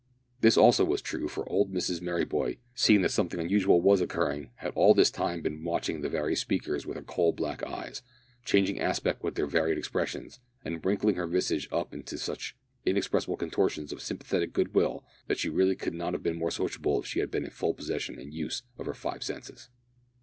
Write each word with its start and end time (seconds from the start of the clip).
This 0.39 0.57
also 0.57 0.83
was 0.83 0.99
true, 0.99 1.27
for 1.27 1.47
old 1.47 1.71
Mrs 1.71 2.01
Merryboy, 2.01 2.57
seeing 2.73 3.01
that 3.03 3.11
something 3.11 3.39
unusual 3.39 3.81
was 3.81 4.01
occurring, 4.01 4.49
had 4.55 4.73
all 4.73 4.95
this 4.95 5.11
time 5.11 5.43
been 5.43 5.63
watching 5.63 6.01
the 6.01 6.09
various 6.09 6.39
speakers 6.41 6.87
with 6.87 6.97
her 6.97 7.03
coal 7.03 7.33
black 7.33 7.61
eyes, 7.61 8.01
changing 8.43 8.79
aspect 8.79 9.21
with 9.21 9.35
their 9.35 9.45
varied 9.45 9.77
expressions, 9.77 10.39
and 10.65 10.83
wrinkling 10.83 11.17
her 11.17 11.27
visage 11.27 11.69
up 11.71 11.93
into 11.93 12.17
such 12.17 12.57
inexpressible 12.83 13.37
contortions 13.37 13.93
of 13.93 14.01
sympathetic 14.01 14.53
good 14.53 14.73
will, 14.73 15.05
that 15.27 15.37
she 15.37 15.49
really 15.49 15.75
could 15.75 15.93
not 15.93 16.13
have 16.13 16.23
been 16.23 16.39
more 16.39 16.49
sociable 16.49 16.99
if 16.99 17.05
she 17.05 17.19
had 17.19 17.29
been 17.29 17.45
in 17.45 17.51
full 17.51 17.75
possession 17.75 18.17
and 18.17 18.33
use 18.33 18.63
of 18.79 18.87
her 18.87 18.95
five 18.95 19.21
senses. 19.21 19.69